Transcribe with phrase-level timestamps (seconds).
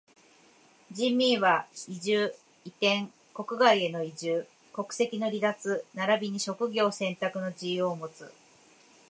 [0.91, 2.33] 人民は居住、
[2.65, 8.31] 移転、国外への移住、国籍の離脱ならびに職業選択の自由をもつ。